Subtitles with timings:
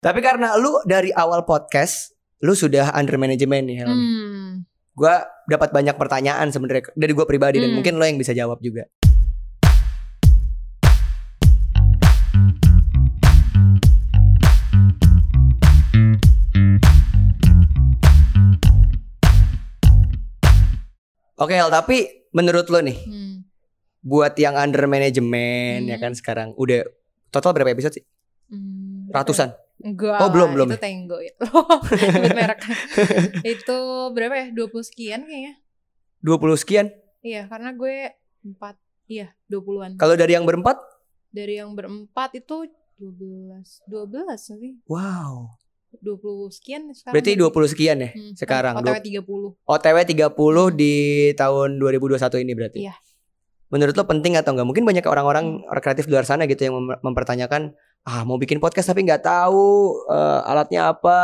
[0.00, 3.84] Tapi karena lu dari awal podcast lu sudah under manajemen nih.
[3.84, 4.64] Hmm.
[4.96, 7.76] Gua dapat banyak pertanyaan sebenarnya dari gua pribadi dan Hmm.
[7.76, 8.88] mungkin lo yang bisa jawab juga.
[21.40, 23.34] Oke, Hel, tapi menurut lo nih, Hmm.
[24.04, 26.04] buat yang under manajemen ya Hmm.
[26.08, 26.84] kan sekarang udah
[27.32, 28.04] total berapa episode sih?
[28.52, 29.20] Hmm, ya?
[29.20, 29.52] Ratusan.
[29.80, 30.20] Enggak.
[30.20, 30.80] Oh, belum, belum Itu ya?
[30.80, 31.32] Tango ya.
[32.12, 32.60] Sebut merek.
[33.56, 33.78] itu
[34.12, 34.46] berapa ya?
[34.52, 35.54] 20 sekian kayaknya.
[36.20, 36.86] 20 sekian.
[37.20, 38.12] Iya, karena gue
[38.44, 38.76] empat
[39.10, 39.98] Iya, 20-an.
[39.98, 40.78] Kalau dari yang berempat?
[41.34, 42.70] Dari yang berempat itu
[43.02, 44.78] 12 12 sih.
[44.86, 45.58] Wow.
[45.98, 47.14] 20 sekian sekarang.
[47.18, 48.78] Berarti 20 sekian ya Hmm, sekarang.
[48.78, 49.58] OTW 30.
[49.66, 50.94] OTW 30 di
[51.34, 52.78] tahun 2021 ini berarti.
[52.86, 52.94] Iya.
[53.74, 54.66] Menurut lo penting atau enggak?
[54.70, 58.58] Mungkin banyak orang-orang orang kreatif di luar sana gitu yang mem- mempertanyakan, ah mau bikin
[58.58, 61.20] podcast tapi nggak tahu eh, alatnya apa,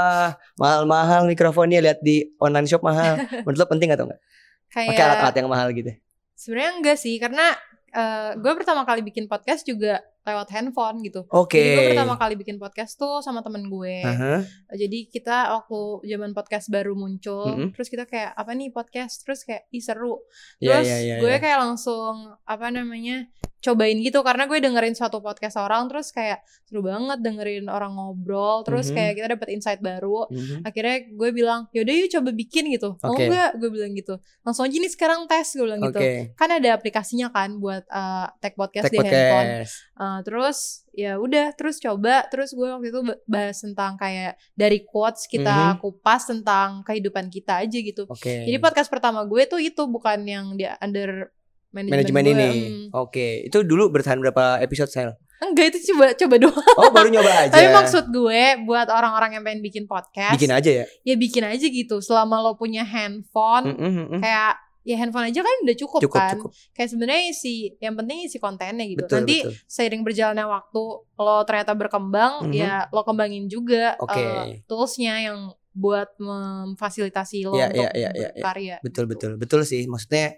[0.57, 3.16] mahal-mahal mikrofonnya lihat di online shop mahal.
[3.45, 4.21] Menurut lo penting atau enggak?
[4.66, 5.93] Pakai Kayak alat-alat yang mahal gitu.
[6.37, 7.57] sebenarnya enggak sih karena
[7.91, 11.23] eh, gue pertama kali bikin podcast juga lewat handphone gitu.
[11.30, 11.54] Oke.
[11.57, 14.02] Jadi gue pertama kali bikin podcast tuh sama temen gue.
[14.02, 14.43] Aha.
[14.74, 17.71] Jadi kita waktu zaman podcast baru muncul, Mm-mm.
[17.73, 20.19] terus kita kayak apa nih podcast, terus kayak ih seru.
[20.59, 21.38] Iya, Terus iya, iya, gue iya.
[21.38, 23.30] kayak langsung apa namanya
[23.67, 28.63] cobain gitu karena gue dengerin suatu podcast orang terus kayak seru banget dengerin orang ngobrol
[28.63, 28.95] terus Mhm.
[28.95, 30.63] kayak kita dapet insight baru Mhm.
[30.63, 33.27] akhirnya gue bilang yaudah yuk coba bikin gitu mau Oke.
[33.27, 36.33] nggak gue bilang gitu langsung aja nih sekarang tes gue bilang gitu Oke.
[36.33, 39.75] kan ada aplikasinya kan buat uh, tag podcast Tag di handphone podcast.
[39.97, 40.59] Uh, terus
[40.93, 45.75] ya udah terus coba terus gue waktu itu ba- bahas tentang kayak dari quotes kita
[45.75, 45.81] Mhm.
[45.81, 48.45] kupas tentang kehidupan kita aja gitu Oke.
[48.45, 51.33] jadi podcast pertama gue tuh itu bukan yang di under
[51.79, 52.49] manajemen, manajemen ini.
[52.88, 52.88] Hmm.
[52.96, 55.13] Oke, itu dulu bertahan berapa episode sel?
[55.37, 57.52] enggak itu coba coba doang Oh, baru nyoba aja.
[57.52, 60.85] tapi maksud gue buat orang-orang yang pengen bikin podcast bikin aja ya.
[61.04, 64.19] ya bikin aja gitu selama lo punya handphone Mm-mm, mm-mm.
[64.19, 66.50] kayak ya handphone aja kan udah cukup, Cukup, kan cukup.
[66.72, 69.53] kayak sebenarnya isi yang penting isi kontennya gitu Betul, nanti betul.
[69.69, 72.53] seiring berjalannya waktu lo ternyata berkembang Mhm.
[72.54, 74.16] ya lo kembangin juga Oke.
[74.16, 78.28] eh, toolsnya yang buat memfasilitasi lo Iya, untuk iya, iya, iya, iya.
[78.34, 79.12] berkarya Betul, gitu.
[79.12, 79.31] betul.
[79.37, 79.84] Betul sih.
[79.84, 80.32] Maksudnya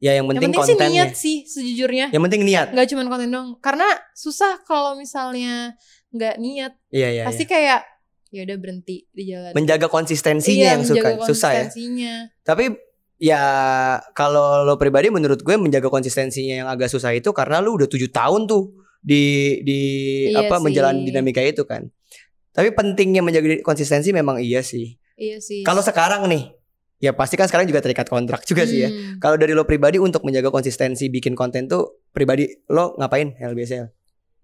[0.00, 0.96] ya yang yang penting, penting sih kontennya.
[0.98, 2.66] niat sih sejujurnya Yang penting niat.
[2.70, 5.76] nggak cuma konten dong karena susah kalau misalnya
[6.10, 7.50] nggak niat Iya, iya, pasti iya.
[7.50, 7.80] kayak
[8.28, 11.62] ya udah berhenti di jalan Menjaga konsistensinya Iya, yang suka susah ya.
[11.64, 12.14] konsistensinya.
[12.40, 12.64] Tapi
[13.18, 13.42] ya
[14.10, 18.08] kalau lo pribadi menurut gue menjaga konsistensinya yang agak susah itu karena lu udah tujuh
[18.08, 19.22] tahun tuh di
[19.60, 19.80] di
[20.28, 20.64] Iya apa sih.
[20.64, 21.90] menjalani dinamika itu kan.
[22.50, 24.96] Tapi pentingnya menjaga konsistensi memang iya sih.
[25.14, 26.48] iya sih Kalau sekarang nih,
[27.00, 28.88] ya pasti kan sekarang juga terikat kontrak juga sih ya.
[28.92, 29.16] Hmm.
[29.18, 33.98] Kalau dari lo pribadi untuk menjaga konsistensi bikin konten tuh pribadi lo ngapain LBSL?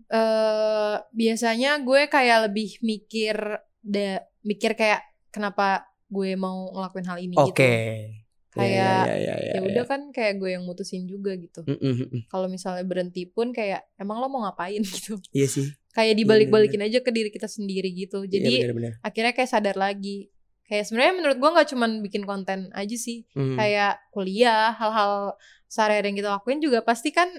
[0.07, 5.03] eh biasanya gue kayak lebih mikir da, mikir kayak
[5.35, 7.51] kenapa gue mau ngelakuin hal ini Oke.
[7.51, 8.25] gitu.
[8.57, 11.61] Kayak, ya, ya, ya, Ya udah kan kayak gue yang mutusin juga gitu.
[11.69, 12.23] Mm, mm, mm, mm.
[12.33, 15.21] Kalau misalnya berhenti pun kayak emang lo mau ngapain gitu.
[15.37, 15.77] Iya sih.
[15.93, 18.25] Kayak dibalik-balikin aja ke diri kita sendiri gitu.
[18.25, 18.93] Iya, Jadi benar-benar.
[19.05, 20.33] akhirnya kayak sadar lagi.
[20.67, 23.23] Kayak sebenarnya menurut gue nggak cuman bikin konten aja sih.
[23.39, 23.55] Mm.
[23.55, 25.39] Kayak kuliah, hal-hal
[25.71, 27.31] sehari-hari yang kita lakuin juga pasti kan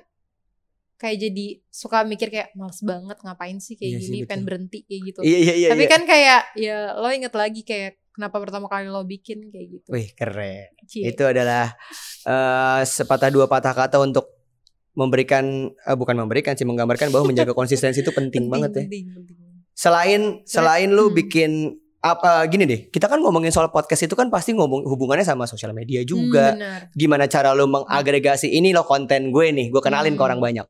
[0.97, 4.29] kayak jadi suka mikir kayak males banget ngapain sih kayak Iya sih, gini betul.
[4.33, 5.19] pengen berhenti kayak gitu.
[5.21, 5.69] Iya iya iya.
[5.71, 5.91] Tapi iya.
[5.93, 9.87] kan kayak ya lo inget lagi kayak kenapa pertama kali lo bikin kayak gitu.
[9.93, 10.73] Wih keren.
[10.89, 11.05] Cie.
[11.05, 11.77] Itu adalah
[12.25, 14.25] eh sepatah dua patah kata untuk
[14.97, 18.83] memberikan eh, bukan memberikan sih menggambarkan bahwa menjaga konsistensi itu penting, banget ya.
[18.89, 19.37] penting, penting.
[19.77, 21.15] Selain selain lu hmm.
[21.21, 21.51] bikin
[22.07, 25.73] apa gini deh, kita kan ngomongin soal podcast itu kan pasti ngomong hubungannya sama sosial
[25.73, 26.53] media juga.
[26.53, 26.79] Hmm, benar.
[26.93, 30.27] Gimana cara lu mengagregasi ini lo konten gue nih, gue kenalin ke Hmm.
[30.31, 30.67] orang banyak.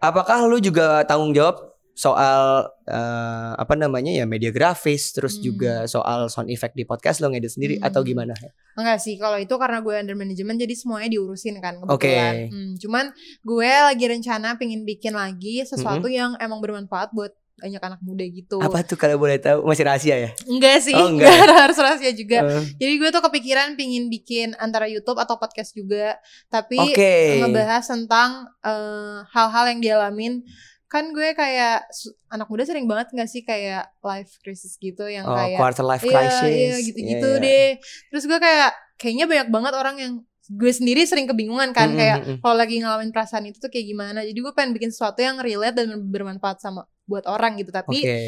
[0.00, 1.60] Apakah lu juga tanggung jawab
[1.92, 5.44] soal eh, apa namanya ya media grafis, terus Hmm.
[5.44, 7.86] juga soal sound effect di podcast lo ngedit sendiri Hmm.
[7.86, 8.32] atau gimana?
[8.72, 12.08] Enggak sih, kalau itu karena gue under management jadi semuanya diurusin kan Oke.
[12.08, 12.34] kebetulan.
[12.48, 13.04] Hmm, cuman
[13.44, 17.30] gue lagi rencana pengen bikin lagi sesuatu yang emang bermanfaat buat
[17.60, 18.56] banyak anak muda gitu.
[18.58, 19.62] Apa tuh kalau boleh tahu?
[19.62, 20.30] Masih rahasia ya?
[20.44, 21.28] Enggak sih, Oh, enggak.
[21.30, 22.40] enggak harus rahasia juga.
[22.40, 26.16] Eh, Jadi gue tuh kepikiran pingin bikin antara YouTube atau podcast juga,
[26.48, 27.38] tapi Oke.
[27.38, 28.30] ngebahas tentang
[28.60, 30.42] eh, hal-hal yang dialamin.
[30.86, 31.86] Kan gue kayak
[32.26, 36.02] anak muda sering banget gak sih kayak life crisis gitu yang Oh, kayak quarter life
[36.02, 36.50] iya, crisis.
[36.50, 37.44] iya gitu-gitu Iya, iya.
[37.46, 37.68] deh.
[38.10, 40.12] Terus gue kayak kayaknya banyak banget orang yang
[40.50, 42.36] gue sendiri sering kebingungan kan Mm, kayak mm, mm.
[42.42, 44.26] kalau lagi ngalamin perasaan itu tuh kayak gimana.
[44.26, 47.74] Jadi gue pengen bikin sesuatu yang relate dan bermanfaat sama buat orang gitu.
[47.74, 48.18] Tapi Oke.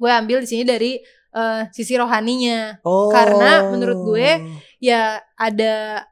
[0.00, 0.96] gue ambil di sini dari
[1.36, 2.80] eh, sisi rohaninya.
[2.80, 3.12] Oh.
[3.12, 4.28] Karena menurut gue,
[4.80, 6.08] ya ada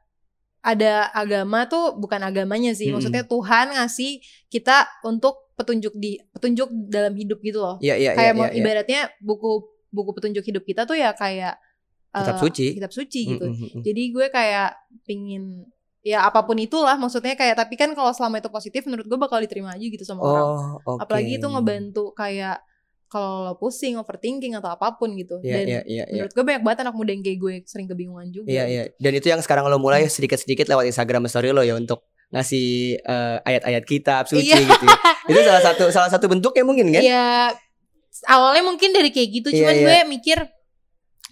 [0.59, 2.99] ada agama tuh bukan agamanya sih Mm-mm.
[2.99, 4.19] maksudnya Tuhan ngasih
[4.51, 7.75] kita untuk petunjuk di petunjuk dalam hidup gitu loh.
[7.79, 8.59] Iya iya kayak mau iya, iya.
[8.59, 11.57] ibaratnya buku buku petunjuk hidup kita tuh ya kayak
[12.09, 12.65] Kitab eh, suci.
[12.73, 13.45] kitab suci gitu.
[13.45, 13.81] Mm, mm, mm, mm.
[13.85, 14.69] Jadi gue kayak
[15.05, 15.43] pingin
[15.99, 19.43] ya apa pun itulah maksudnya kayak tapi kan kalau selama itu positif menurut gue bakal
[19.43, 20.45] diterima aja gitu sama orang.
[20.83, 21.03] Oh, oke.
[21.03, 22.63] Apalagi itu ngebantu kayak
[23.09, 25.41] kalau lo pusing, overthinking atau apa pun gitu.
[25.41, 26.03] Iya Dan iya iya.
[26.05, 26.21] iya.
[26.21, 28.47] menurut gue banyak banget anak muda yang kayak gue sering kebingungan juga.
[28.47, 28.83] Iya iya.
[29.01, 33.37] Dan itu yang sekarang lo mulai sedikit-sedikit lewat Instagram story lo ya untuk ngasih eh,
[33.41, 34.61] ayat-ayat kitab suci Iya.
[34.61, 34.85] gitu.
[34.85, 34.97] Ya.
[35.25, 37.01] Itu salah satu salah satu bentuknya mungkin kan?
[37.01, 37.57] Iya,
[38.29, 39.85] awalnya mungkin dari kayak gitu, cuman iya.
[39.85, 40.37] gue mikir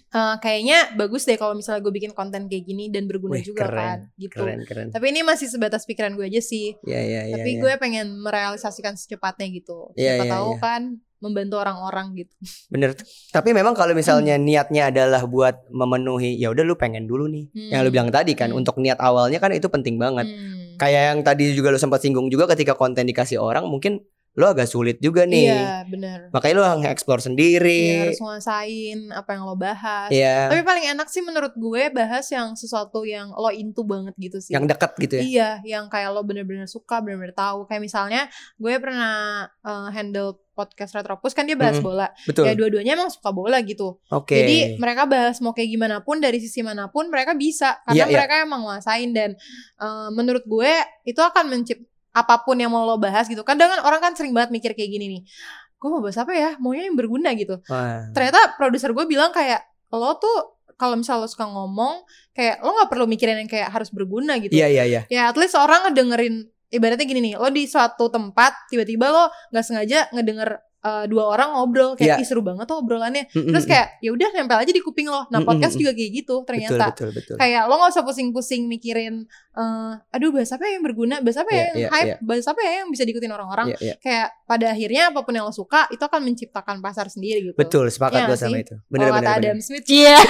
[0.08, 3.68] eh, kayaknya bagus deh kalau misalnya gue bikin konten kayak gini dan berguna Wih, juga
[3.68, 4.40] keren, kan, gitu.
[4.40, 4.86] Keren keren.
[4.88, 6.76] Tapi ini masih sebatas pikiran gue aja sih.
[6.82, 7.34] Iya iya iya.
[7.36, 7.60] Tapi iya.
[7.60, 9.92] gue pengen merealisasikan secepatnya gitu.
[9.94, 10.60] Iya, Siapa iya, tahu iya.
[10.60, 10.82] kan
[11.18, 12.34] membantu orang-orang gitu.
[12.72, 12.94] Bener.
[13.28, 14.46] Tapi memang kalau misalnya Hmm.
[14.46, 17.50] niatnya adalah buat memenuhi, ya udah lu pengen dulu nih.
[17.74, 17.96] Yang lu Hmm.
[17.98, 18.60] bilang tadi kan, Hmm.
[18.62, 20.30] untuk niat awalnya kan itu penting banget.
[20.30, 20.78] Hmm.
[20.78, 23.98] Kayak yang tadi juga lu sempat singgung juga ketika konten dikasih orang, mungkin
[24.34, 25.48] lu agak sulit juga nih.
[25.50, 26.18] Iya, bener.
[26.30, 27.82] Makanya lu nge-explore Iya, sendiri.
[28.06, 30.10] harus nguasain apa yang lo bahas.
[30.10, 30.52] Iya.
[30.52, 34.54] Tapi paling enak sih menurut gue bahas yang sesuatu yang lo into banget gitu sih.
[34.54, 35.22] Yang dekat gitu ya.
[35.24, 37.66] Iya, yang kayak lo bener-bener suka, bener-bener tahu.
[37.66, 38.20] Kayak misalnya
[38.56, 39.14] gue pernah
[39.48, 41.86] eh, handle podcast Retropus kan dia bahas Mm-mm.
[41.86, 42.10] bola.
[42.26, 42.46] Betul.
[42.46, 44.02] Ya dua-duanya emang suka bola gitu.
[44.10, 44.34] Oke.
[44.34, 48.04] Jadi mereka bahas mau kayak gimana pun dari sisi mana pun mereka bisa karena Iya,
[48.06, 48.16] iya.
[48.22, 49.38] mereka emang nguasain dan
[49.78, 50.72] eh, menurut gue
[51.06, 51.82] itu akan mencipt
[52.18, 53.46] apa pun yang mau lo bahas gitu.
[53.46, 55.22] Kadang kan orang kan sering banget mikir kayak gini nih.
[55.78, 56.50] Gue mau bahas apa ya?
[56.58, 57.62] Maunya yang berguna gitu.
[58.12, 59.62] Ternyata produser gue bilang kayak
[59.94, 63.90] lo tuh kalau misalnya lo suka ngomong kayak lo nggak perlu mikirin yang kayak harus
[63.90, 65.02] berguna gitu Iya iya iya.
[65.10, 69.64] ya at least orang ngedengerin ibaratnya gini nih lo di suatu tempat tiba-tiba lo nggak
[69.66, 72.22] sengaja ngedenger eh, dua orang ngobrol kayak Iya.
[72.22, 73.50] ih seru banget tuh obrolannya Mm-mm.
[73.50, 75.44] terus kayak ya udah nempel aja di kuping lo nah Mm-mm.
[75.44, 77.36] podcast juga kayak gitu ternyata betul betul betul.
[77.36, 79.14] kayak lo nggak usah pusing-pusing mikirin
[79.52, 82.16] eh, aduh bahas apa ya yang berguna bahas apa ya Iya, yang iya, hype iya.
[82.20, 83.94] bahas apa ya yang bisa diikutin orang-orang Iya iya.
[83.98, 87.86] kayak pada akhirnya apa pun yang lo suka itu akan menciptakan pasar sendiri gitu Betul,
[87.88, 88.62] sepakat Iya gue nggak sama sih?
[88.62, 88.74] itu.
[88.86, 89.40] Bener Kalau bener kata.
[89.40, 90.16] Adam Smith iya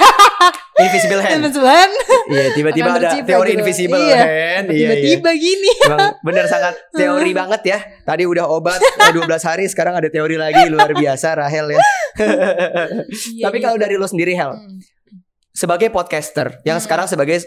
[0.79, 1.33] Invisible hand.
[1.37, 1.89] teman-teman
[2.25, 3.59] Iya, tiba-tiba ada teori gitu.
[3.59, 4.15] invisible Iya.
[4.17, 4.65] hand.
[4.65, 4.87] Iya, iya.
[4.87, 7.79] tiba-tiba gini Emang bener sangat teori banget ya.
[8.01, 11.83] Tadi udah obat eh, 12 hari, sekarang ada teori lagi luar biasa Rahel ya.
[12.17, 13.83] Iya, Tapi kalau gitu.
[13.83, 14.79] dari lo sendiri Hel, Hmm.
[15.51, 16.83] sebagai podcaster yang Hmm.
[16.83, 17.43] sekarang sebagai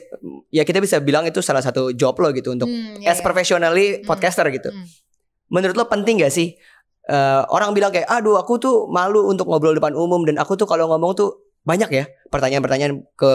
[0.49, 3.25] ya kita bisa bilang itu salah satu job lo gitu untuk Hmm, iya, as iya.
[3.25, 4.05] professionally Hmm.
[4.05, 4.69] podcaster gitu.
[4.69, 4.85] Hmm.
[5.49, 6.55] Menurut lo penting gak sih
[7.03, 10.65] eh, orang bilang kayak aduh aku tuh malu untuk ngobrol depan umum dan aku tuh
[10.65, 13.33] kalau ngomong tuh banyak ya pertanyaan-pertanyaan ke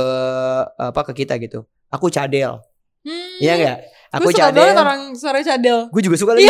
[0.78, 1.68] apa ke kita gitu.
[1.88, 2.64] Aku cadel.
[3.04, 3.36] Hmm.
[3.38, 3.78] Iya enggak?
[4.10, 4.64] Aku Gue suka cadel.
[4.64, 5.78] banget orang suara cadel.
[5.92, 6.48] Gue juga suka lagi.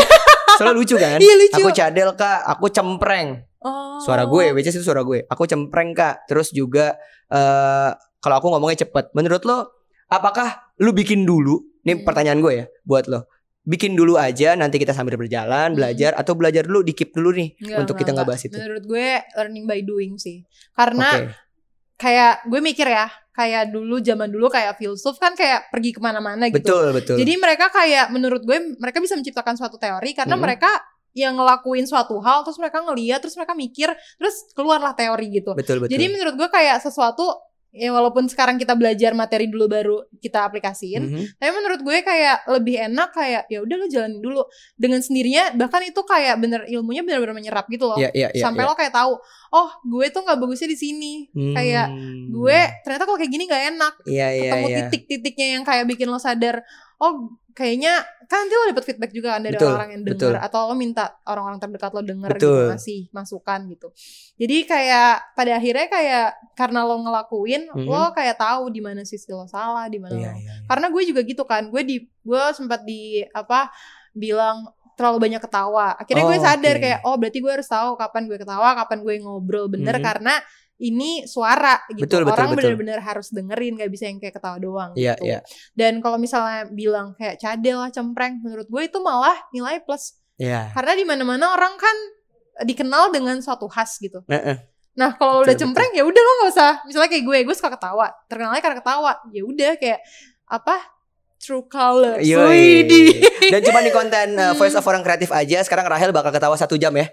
[0.57, 1.17] Soalnya lucu kan?
[1.17, 1.57] Iya lucu.
[1.57, 3.29] Aku cadel kak, aku cempreng.
[3.61, 3.97] Oh.
[4.01, 5.23] Suara gue, which itu suara gue.
[5.25, 6.25] Aku cempreng kak.
[6.25, 9.13] Terus juga eh kalau aku ngomongnya cepet.
[9.13, 9.57] Menurut lo,
[10.07, 11.61] apakah lu bikin dulu?
[11.81, 12.03] Ini Hmm.
[12.03, 13.29] pertanyaan gue ya, buat lo.
[13.63, 15.77] Bikin dulu aja, nanti kita sambil berjalan, Hmm.
[15.77, 18.39] belajar, atau belajar dulu, dikip dulu nih Enggak, untuk enggak, kita nggak enggak.
[18.39, 18.55] bahas itu.
[18.55, 20.37] Menurut gue learning by doing sih.
[20.71, 21.23] Karena Oke,
[21.97, 26.49] kayak gue mikir ya, kayak dulu zaman dulu kayak filsuf kan kayak pergi ke mana-mana
[26.49, 26.61] gitu.
[26.61, 27.15] betul betul.
[27.17, 30.45] Jadi mereka kayak menurut gue mereka bisa menciptakan suatu teori karena Mm-mm.
[30.45, 30.71] mereka
[31.17, 33.89] yang ngelakuin suatu hal terus mereka ngeliat terus mereka mikir
[34.21, 35.57] terus keluarlah teori gitu.
[35.57, 35.97] betul betul.
[35.97, 41.03] Jadi menurut gue kayak sesuatu ya walaupun sekarang kita belajar materi dulu baru kita aplikasiin,
[41.03, 41.23] Mhm.
[41.37, 44.41] tapi menurut gue kayak lebih enak kayak ya udah lo jalanin dulu
[44.73, 47.97] dengan sendirinya bahkan itu kayak bener ilmunya bener-bener menyerap gitu loh.
[47.99, 48.43] Iya iya iya.
[48.43, 48.69] Sampai iya.
[48.69, 49.13] lo kayak tahu,
[49.53, 51.13] oh gue tuh nggak bagusnya di sini.
[51.31, 52.33] kayak Hmm.
[52.33, 53.93] Gue ternyata kalau kayak gini nggak enak.
[54.09, 54.77] Iya iya Ketemu iya.
[54.89, 56.63] titik-titiknya yang kayak bikin lo sadar,
[56.97, 57.97] oh kayaknya
[58.29, 60.29] kan nanti lo dapet feedback juga kan dari Betul, orang yang betul.
[60.29, 62.45] denger atau lo minta orang-orang terdekat lo denger Betul.
[62.45, 63.87] gitu ngasih masukan gitu.
[64.37, 67.87] Jadi kayak pada akhirnya kayak karena lo ngelakuin, Mhm.
[67.87, 70.53] lo kayak tahu di mana sisi lo salah, di mana Iya lo iya.
[70.53, 70.53] iya.
[70.69, 73.73] karena gue juga gitu kan gue di gue sempat di apa
[74.13, 76.81] bilang terlalu banyak ketawa akhirnya gue Oh, sadar oke.
[76.81, 80.03] kayak oh berarti gue harus tahu kapan gue ketawa kapan gue ngobrol bener Mhm.
[80.03, 80.33] karena
[80.77, 84.91] ini suara gitu Betul, betul, orang bener-bener harus dengerin gak bisa yang kayak ketawa doang
[84.93, 85.39] Iya gitu iya.
[85.73, 90.69] dan kalau misalnya bilang kayak cadel lah cempreng menurut gue itu malah nilai plus Iya.
[90.77, 91.97] karena di mana-mana orang kan
[92.61, 94.77] dikenal dengan suatu khas gitu Heeh.
[94.97, 96.73] Nah kalau udah cempreng ya udah lo nggak usah.
[96.89, 98.09] Misalnya kayak gue, gue suka ketawa.
[98.25, 99.13] Terkenalnya karena ketawa.
[99.29, 100.01] Ya udah kayak
[100.49, 100.73] apa?
[101.37, 102.25] True colors.
[102.25, 102.83] Yoi.
[102.83, 103.07] Widih.
[103.47, 106.75] Dan cuma di konten uh, voice of orang kreatif aja Sekarang Rahel bakal ketawa satu
[106.75, 107.07] jam ya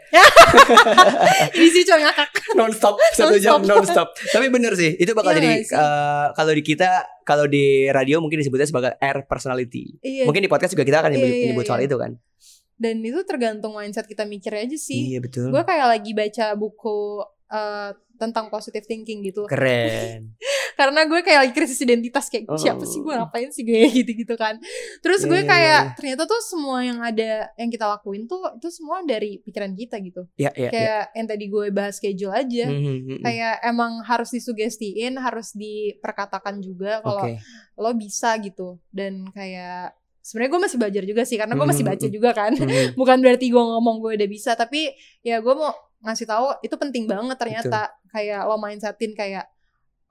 [1.55, 2.29] Ini sih cuma ngakak.
[2.53, 3.69] Non-stop Satu jam Non-stop.
[3.85, 6.91] non-stop Tapi bener sih Itu bakal Iya jadi uh, Kalau di kita
[7.23, 10.27] Kalau di radio mungkin disebutnya sebagai air personality Iya.
[10.27, 11.87] Mungkin di podcast juga kita akan Iya, nyebut, iya, nyebut soal iya.
[11.87, 12.11] itu kan
[12.75, 15.15] Dan itu tergantung mindset kita mikir aja sih.
[15.15, 19.47] Iya betul Gue kayak lagi baca buku eh, tentang positive thinking gitu.
[19.47, 20.35] Keren
[20.75, 22.55] karena gue kayak lagi krisis identitas kayak Oh.
[22.55, 23.11] siapa sih gue?
[23.11, 23.81] Ngapain sih gue?
[23.99, 24.59] Gitu-gitu kan.
[25.01, 25.95] Terus gue Iya, iya, kayak iya.
[25.95, 30.27] ternyata tuh semua yang ada yang kita lakuin tuh itu semua dari pikiran kita gitu.
[30.35, 30.71] Ya, ya, ya.
[30.71, 36.59] kayak yang tadi gue bahas schedule aja Hmm, hmm, kayak emang harus disugestiin harus diperkatakan
[36.59, 37.39] juga kalau Oke.
[37.75, 38.77] lo bisa gitu.
[38.89, 42.53] Dan kayak sebenarnya gue masih belajar juga sih karena gue masih Hmm, baca juga kan.
[42.53, 42.67] Hmm,
[42.99, 44.91] bukan berarti gue ngomong gue udah bisa tapi
[45.21, 47.93] ya gue mau ngasih tahu itu penting banget ternyata.
[48.09, 49.51] Kayak lo mindsetin kayak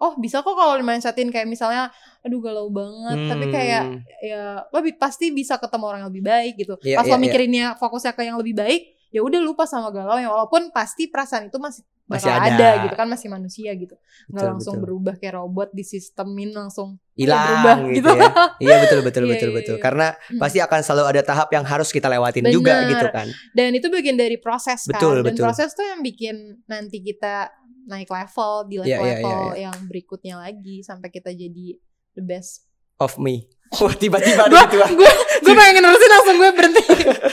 [0.03, 1.87] oh bisa kok kalau mindsetin kayak misalnya
[2.19, 3.99] aduh galau banget tapi kayak hmm.
[4.19, 7.15] ya lo bi- pasti bisa ketemu orang yang lebih baik gitu Iya, pas iya, lo
[7.15, 7.23] iya.
[7.23, 11.47] mikirinnya fokusnya ke yang lebih baik ya udah lupa sama galau ya walaupun pasti perasaan
[11.47, 12.51] itu masih Masih ada.
[12.51, 12.69] ada.
[12.83, 13.95] gitu kan masih manusia gitu
[14.27, 14.83] nggak Betul, langsung betul.
[14.83, 18.09] berubah kayak robot di sistemin langsung hilang berubah gitu, gitu.
[18.11, 18.29] ya.
[18.59, 19.75] Iya betul betul Iya, betul iya, betul.
[19.77, 19.81] iya.
[19.81, 20.35] Karena Hmm.
[20.35, 22.89] pasti akan selalu ada tahap yang harus kita lewatin juga Bener.
[22.91, 23.27] gitu kan.
[23.53, 25.43] dan itu bagian dari proses kan Betul, dan betul.
[25.45, 30.35] proses tuh yang bikin nanti kita naik level di Iya, iya, level-level iya, yang berikutnya
[30.39, 31.75] lagi sampai kita jadi
[32.13, 33.49] the best Of me.
[33.81, 34.77] Wah tiba-tiba ada gitu.
[34.77, 35.11] gue
[35.41, 36.83] gue pengen nerusin langsung gue berhenti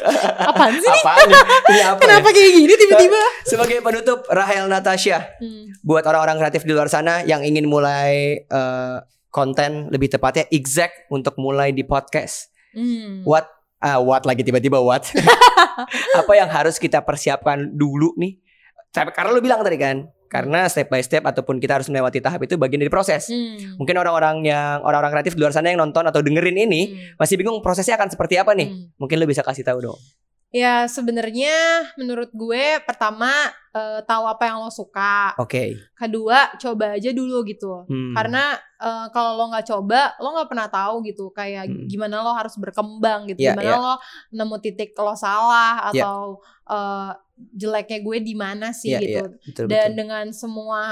[0.50, 0.88] apaan sih?
[0.88, 1.36] Apaan nih?
[1.36, 2.00] Ini apa ya?
[2.00, 5.68] kenapa kayak gini tiba-tiba Sebagai penutup Rahel Natasha Hmm.
[5.84, 8.96] buat orang-orang kreatif di luar sana yang ingin mulai eh,
[9.28, 12.48] konten lebih tepatnya exact untuk mulai di podcast.
[12.72, 13.20] Hmm.
[13.22, 13.44] What
[13.78, 15.06] ah what lagi tiba-tiba what?
[16.16, 18.40] Apa yang harus kita persiapkan dulu nih?
[18.90, 22.54] Karena lu bilang tadi kan, karena step by step ataupun kita harus melewati tahap itu
[22.54, 23.26] bagian dari proses.
[23.26, 23.74] Hmm.
[23.82, 27.18] Mungkin orang-orang yang orang-orang kreatif di luar sana yang nonton atau dengerin ini Hmm.
[27.18, 28.70] masih bingung prosesnya akan seperti apa nih?
[28.70, 28.94] Hmm.
[28.94, 29.98] Mungkin lu bisa kasih tahu dong.
[30.50, 31.54] Ya sebenarnya
[31.94, 33.30] menurut gue pertama
[33.70, 35.78] eh, tahu apa yang lo suka, Oke.
[35.94, 37.86] kedua coba aja dulu gitu.
[37.86, 38.18] Hmm.
[38.18, 41.86] Karena eh, kalau lo nggak coba, lo nggak pernah tahu gitu kayak Hmm.
[41.86, 43.78] gimana lo harus berkembang gitu, Iya, gimana iya.
[43.78, 43.94] lo
[44.34, 46.02] nemu titik lo salah Iya.
[46.02, 47.10] atau eh,
[47.54, 49.22] jeleknya gue di mana sih Iya, gitu.
[49.22, 49.38] iya.
[49.46, 49.98] Betul, Dan betul.
[50.02, 50.82] dengan semua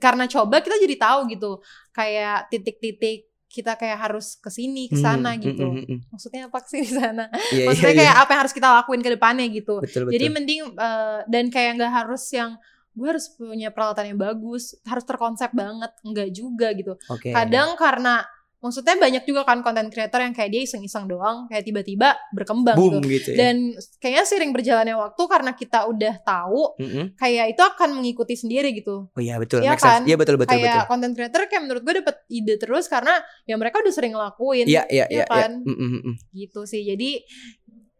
[0.00, 1.62] karena coba kita jadi tahu gitu
[1.92, 3.25] kayak titik-titik
[3.56, 5.64] kita kayak harus ke sini ke sana Hmm, gitu.
[5.64, 5.98] hmm, hmm, hmm.
[6.12, 7.24] Maksudnya apa sih di sana?
[7.56, 8.22] Iya, Maksudnya iya, kayak iya.
[8.22, 9.74] apa yang harus kita lakuin ke depannya gitu.
[9.80, 10.12] betul betul.
[10.12, 12.60] Jadi mending eh, dan kayak nggak harus yang
[12.96, 16.96] gue harus punya peralatan yang bagus, harus terkonsep banget, enggak juga gitu.
[17.08, 17.28] Oke.
[17.32, 18.24] Kadang karena
[18.56, 23.04] maksudnya banyak juga kan konten creator yang kayak dia iseng-iseng doang, kayak tiba-tiba berkembang boom
[23.04, 23.08] gitu.
[23.12, 23.38] gitu ya.
[23.38, 23.56] Dan
[24.00, 27.04] kayaknya sering berjalannya waktu karena kita udah tahu, Mm-mm.
[27.20, 29.12] kayak itu akan mengikuti sendiri gitu.
[29.12, 29.60] Oh iya betul.
[29.60, 29.84] Iya sense.
[29.84, 30.00] kan?
[30.08, 30.90] Iya betul betul kayak betul.
[30.90, 34.82] konten creator kayak menurut gue dapet ide terus karena ya mereka udah sering ngelakuin Iya
[34.88, 35.24] iya Iya iya.
[35.24, 35.24] iya.
[35.28, 35.52] kan?
[35.62, 36.14] Mm, mm, mm.
[36.32, 36.82] gitu sih.
[36.82, 37.10] Jadi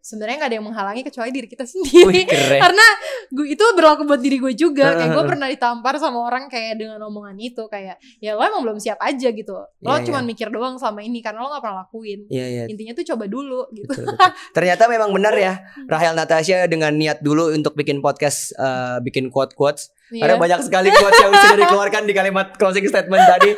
[0.06, 2.22] sebenarnya nggak ada yang menghalangi kecuali diri kita Wih sendiri.
[2.24, 2.60] keren.
[2.62, 2.86] karena
[3.26, 7.02] gue itu berlaku buat diri gue juga kayak gue pernah ditampar sama orang kayak dengan
[7.02, 10.28] omongan itu kayak ya lo emang belum siap aja gitu lo Iya, cuma iya.
[10.28, 12.64] mikir doang selama ini karena lo nggak pernah lakuin Iya iya.
[12.70, 14.30] intinya tuh coba dulu gitu Betul, betul.
[14.56, 19.58] Ternyata memang benar ya Rahel Natasha dengan niat dulu untuk bikin podcast eh, bikin quote
[19.58, 20.40] quotes karena Iya.
[20.40, 23.50] banyak sekali quotes yang sudah dikeluarkan di kalimat closing statement tadi.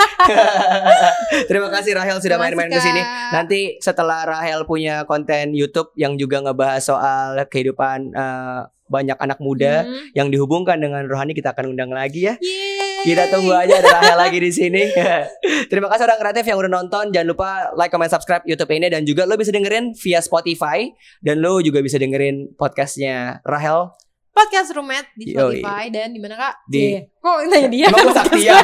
[1.49, 3.03] Terima kasih Rahel sudah main-main ke sini.
[3.31, 9.85] Nanti setelah Rahel punya konten YouTube yang juga ngebahas soal kehidupan eh, banyak anak muda
[9.85, 10.01] Hmm.
[10.17, 12.41] yang dihubungkan dengan rohani kita akan undang lagi ya.
[12.41, 13.05] Yeay.
[13.05, 14.89] Kita tunggu aja ada Rahel lagi di sini.
[15.71, 17.13] Terima kasih orang kreatif yang udah nonton.
[17.13, 20.89] Jangan lupa like, comment, subscribe YouTube ini dan juga lo bisa dengerin via Spotify
[21.21, 23.93] dan lo juga bisa dengerin podcastnya Rahel
[24.39, 25.59] podcast roommate di Yoi.
[25.59, 27.01] Spotify dan di mana kak Di- Cie.
[27.19, 28.55] kok nanya dia Emang sakti ya?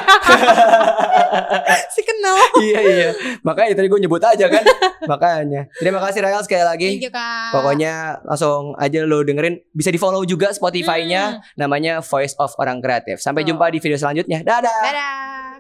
[1.91, 3.09] si kenal iya iya.
[3.43, 4.63] Makanya tadi gue nyebut aja kan.
[5.11, 5.67] Makanya.
[5.75, 6.89] Terima kasih Rahel sekali lagi.
[6.95, 9.59] thank you kak Pokoknya langsung aja lo dengerin.
[9.69, 11.23] Bisa di follow juga Spotify-nya.
[11.35, 11.41] Hmm.
[11.59, 13.19] Namanya Voice of Orang Kreatif.
[13.19, 13.47] Sampai Oh.
[13.47, 14.41] jumpa di video selanjutnya.
[14.41, 14.81] Dadah.
[14.81, 15.54] dadah